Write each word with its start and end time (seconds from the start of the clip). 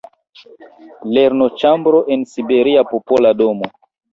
“Lernoĉambro 1.17 2.01
en 2.17 2.27
siberia 2.35 2.89
Popola 2.95 3.37
Domo. 3.45 3.71